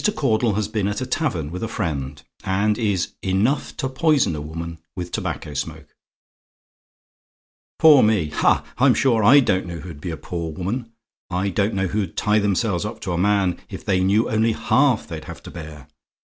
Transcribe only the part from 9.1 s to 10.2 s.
I don't know who'd be a